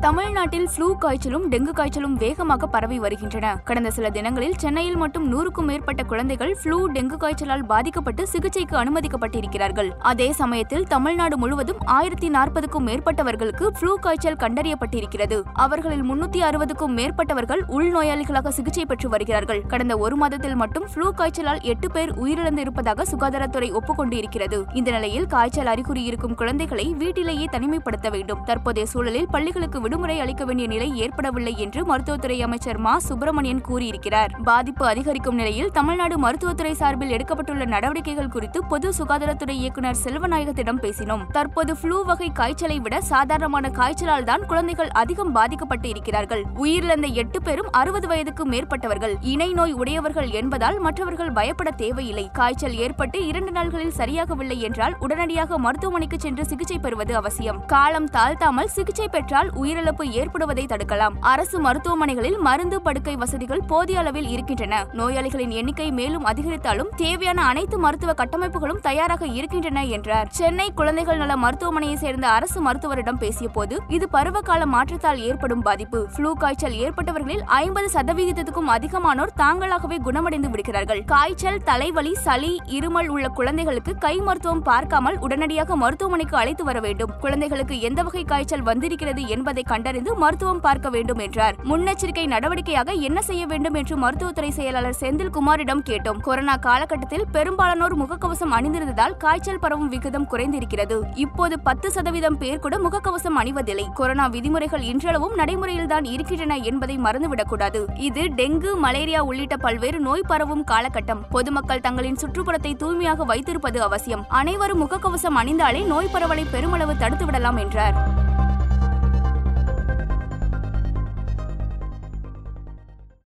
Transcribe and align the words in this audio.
தமிழ்நாட்டில் 0.00 0.68
ஃப்ளூ 0.76 0.98
காய்ச்சலும் 0.98 1.50
டெங்கு 1.50 1.72
காய்ச்சலும் 1.72 2.14
வேகமாக 2.14 2.66
பரவி 2.66 2.98
வருகின்றன. 2.98 3.60
கடந்த 3.64 3.90
சில 3.90 4.10
தினங்களில் 4.10 4.54
சென்னையில் 4.56 4.96
மட்டும் 4.96 5.26
நூறுக்கும் 5.32 5.64
மேற்பட்ட 5.64 6.02
குழந்தைகள் 6.02 6.56
ஃப்ளூ 6.62 6.88
டெங்கு 6.88 7.16
காய்ச்சலால் 7.16 7.64
பாதிக்கப்பட்டு 7.64 8.26
சிகிச்சைக்கு 8.26 8.76
அனுமதிக்கப்பட்டிருக்கிறார்கள். 8.76 9.90
அதே 9.98 10.32
சமயத்தில் 10.32 10.86
தமிழ்நாடு 10.86 11.38
முழுவதும் 11.38 11.80
ஆயிரத்தி 11.84 12.28
நாற்பதுக்கும் 12.28 12.86
மேற்பட்டவர்களுக்கு 12.86 13.66
ஃப்ளூ 13.78 13.94
காய்ச்சல் 13.94 14.36
கண்டறியப்பட்டிருக்கிறது. 14.36 15.42
அவர்களில் 15.52 16.04
முன்னூத்தி 16.04 16.40
அறுபதுக்கும் 16.40 16.96
மேற்பட்டவர்கள் 16.96 17.62
உள்நோயாளிகளாக 17.68 18.48
சிகிச்சை 18.48 18.86
பெற்று 18.86 19.08
வருகிறார்கள். 19.08 19.62
கடந்த 19.66 19.96
ஒரு 19.98 20.16
மாதத்தில் 20.16 20.54
மட்டும் 20.54 20.88
ஃப்ளூ 20.94 21.10
காய்ச்சலால் 21.12 21.62
எட்டு 21.62 21.90
பேர் 21.90 22.14
உயிரிழந்து 22.18 22.58
இருப்பதாக 22.58 23.02
சுகாதாரத்துறை 23.02 23.72
ஒப்புக்கொண்டு 23.72 24.16
இருக்கிறது 24.16 24.64
இந்த 24.72 24.90
நிலையில் 24.90 25.26
காய்ச்சல் 25.26 25.66
அறிகுறி 25.66 26.02
இருக்கும் 26.02 26.34
குழந்தைகளை 26.34 26.94
வீட்டிலேயே 26.94 27.48
தனிமைப்படுத்த 27.52 28.10
வேண்டும். 28.10 28.42
தற்போதைய 28.44 28.86
சூழலில் 28.86 29.26
பள்ளி 29.30 29.49
பள்ளிகளுக்கு 29.50 29.80
விடுமுறை 29.80 30.20
அளிக்க 30.20 30.44
வேண்டிய 30.44 30.68
நிலை 30.68 30.98
ஏற்படவில்லை 30.98 31.52
என்று 31.58 31.84
மருத்துவத்துறை 31.86 32.42
அமைச்சர் 32.42 32.78
மா. 32.78 32.98
சுப்பிரமணியன் 32.98 33.60
கூறியிருக்கிறார். 33.60 34.32
பாதிப்பு 34.44 34.86
அதிகரிக்கும் 34.86 35.34
நிலையில் 35.34 35.70
தமிழ்நாடு 35.70 36.18
மருத்துவத்துறை 36.18 36.72
சார்பில் 36.72 37.10
எடுக்கப்பட்டுள்ள 37.10 37.64
நடவடிக்கைகள் 37.64 38.28
குறித்து 38.28 38.64
பொது 38.64 38.88
சுகாதாரத்துறை 38.98 39.56
இயக்குநர் 39.62 39.98
செல்வநாயகத்திடம் 40.04 40.80
பேசினோம். 40.84 41.24
தற்போது 41.32 41.74
ஃப்ளூ 41.74 42.04
வகை 42.04 42.28
காய்ச்சலை 42.32 42.78
விட 42.80 43.00
சாதாரணமான 43.00 43.70
காய்ச்சலால் 43.70 44.24
தான் 44.24 44.46
குழந்தைகள் 44.46 44.88
அதிகம் 44.88 45.32
பாதிக்கப்பட்டு 45.32 45.88
இருக்கிறார்கள். 45.88 46.44
உயிரிழந்த 46.56 47.12
எட்டு 47.14 47.42
பேரும் 47.42 47.70
அறுபது 47.72 48.08
வயதுக்கு 48.08 48.46
மேற்பட்டவர்கள். 48.46 49.16
இணை 49.20 49.52
நோய் 49.52 49.72
உடையவர்கள் 49.72 50.30
என்பதால் 50.30 50.78
மற்றவர்கள் 50.78 51.32
பயப்பட 51.32 51.70
தேவையில்லை. 51.70 52.30
காய்ச்சல் 52.32 52.74
ஏற்பட்டு 52.74 53.26
இரண்டு 53.26 53.50
நாள்களில் 53.50 53.96
சரியாகவில்லை 53.98 54.58
என்றால் 54.58 54.96
உடனடியாக 55.00 55.58
மருத்துவமனைக்கு 55.58 56.20
சென்று 56.20 56.46
சிகிச்சை 56.46 56.78
பெறுவது 56.78 57.16
அவசியம். 57.16 57.60
காலம் 57.66 58.10
தாழ்த்தாமல் 58.10 58.74
சிகிச்சை 58.78 59.08
பெற்றால் 59.08 59.38
உயிரிழப்பு 59.48 60.04
ஏற்படுவதை 60.10 60.66
தடுக்கலாம். 60.66 61.14
அரசு 61.20 61.60
மருத்துவமனைகளில் 61.60 62.38
மருந்து 62.38 62.82
படுக்கை 62.82 63.16
வசதிகள் 63.16 63.62
போதிய 63.66 63.98
அளவில் 63.98 64.28
இருக்கின்றன. 64.28 64.86
நோயாளிகளின் 64.92 65.48
எண்ணிக்கை 65.48 65.90
மேலும் 65.90 66.26
அதிகரித்தாலும் 66.26 66.88
தேவையான 66.96 67.44
அனைத்து 67.44 67.78
மருத்துவ 67.78 68.12
கட்டமைப்புகளும் 68.12 68.80
தயாராக 68.80 69.26
இருக்கின்றன 69.26 69.84
என்றார். 69.84 70.28
சென்னை 70.30 70.72
குழந்தைகள் 70.74 71.16
நல 71.16 71.36
மருத்துவமனையை 71.36 71.94
சேர்ந்த 71.94 72.28
அரசு 72.28 72.60
மருத்துவரிடம் 72.60 73.18
பேசிய 73.18 73.48
போது 73.48 73.80
இது 73.88 74.08
பருவகால 74.08 74.66
மாற்றத்தால் 74.66 75.18
ஏற்படும் 75.18 75.62
பாதிப்பு. 75.62 76.08
ஃப்ளூ 76.16 76.32
காய்ச்சல் 76.32 76.72
ஏற்பட்டவர்களில் 76.72 77.40
ஐம்பது 77.40 77.90
சதவிகிதத்துக்கும் 77.92 78.70
அதிகமானோர் 78.76 79.32
தாங்களாகவே 79.36 79.96
குணமடைந்து 79.96 80.50
விடுகிறார்கள். 80.50 81.04
காய்ச்சல் 81.04 81.62
தலைவலி 81.64 82.14
சளி 82.14 82.60
இருமல் 82.66 83.06
உள்ள 83.06 83.28
குழந்தைகளுக்கு 83.28 83.94
கை 83.98 84.16
மருத்துவம் 84.16 84.62
பார்க்காமல் 84.62 85.18
உடனடியாக 85.18 85.76
மருத்துவமனைக்கு 85.76 86.36
அழைத்து 86.36 86.64
வர 86.64 86.80
வேண்டும். 86.80 87.10
குழந்தைகளுக்கு 87.20 87.80
எந்த 87.80 88.02
வகை 88.02 88.24
காய்ச்சல் 88.24 88.62
வந்திருக்கிறது 88.62 89.19
என்பதை 89.26 89.62
கண்டறிந்து 89.62 90.14
மருத்துவம் 90.16 90.60
பார்க்க 90.60 90.90
வேண்டும் 90.90 91.18
என்றார். 91.18 91.54
முன்னெச்சரிக்கை 91.64 92.26
நடவடிக்கையாக 92.26 92.92
என்ன 92.92 93.22
செய்ய 93.22 93.46
வேண்டும் 93.46 93.74
என்று 93.74 93.96
மருத்துவத்துறை 93.96 94.50
செயலாளர் 94.50 94.98
செந்தில் 95.00 95.30
குமாரிடம் 95.30 95.82
கேட்டோம். 95.84 96.20
கொரோனா 96.20 96.56
காலகட்டத்தில் 96.56 97.24
பெரும்பாலானோர் 97.32 97.98
முகக்கவசம் 97.98 98.52
அணிந்திருந்ததால் 98.52 99.16
காய்ச்சல் 99.16 99.58
பரவும் 99.58 99.88
விகிதம் 99.88 100.28
குறைந்திருக்கிறது. 100.30 101.00
இப்போது 101.14 101.60
பத்து 101.60 101.90
சதவீதம் 101.90 102.38
பேர் 102.38 102.58
கூட 102.58 102.78
முகக்கவசம் 102.78 103.38
அணிவதில்லை. 103.38 103.92
கொரோனா 103.94 104.26
விதிமுறைகள் 104.26 104.80
இன்றளவும் 104.80 105.36
நடைமுறையில்தான் 105.36 106.04
இருக்கின்றன 106.04 106.56
என்பதை 106.56 106.98
மறந்துவிடக்கூடாது. 106.98 107.98
இது 107.98 108.22
டெங்கு 108.22 108.76
மலேரியா 108.76 109.22
உள்ளிட்ட 109.22 109.56
பல்வேறு 109.56 110.00
நோய் 110.00 110.26
பரவும் 110.26 110.64
காலகட்டம். 110.64 111.22
பொதுமக்கள் 111.30 111.80
தங்களின் 111.80 112.16
சுற்றுப்புறத்தை 112.16 112.76
தூய்மையாக 112.76 113.24
வைத்திருப்பது 113.24 113.82
அவசியம். 113.82 114.24
அனைவரும் 114.28 114.82
முகக்கவசம் 114.82 115.38
அணிந்தாலே 115.42 115.86
நோய் 115.86 116.08
பரவலை 116.12 116.44
பெருமளவு 116.44 116.92
தடுத்துவிடலாம் 116.92 117.58
என்றார். 117.58 118.28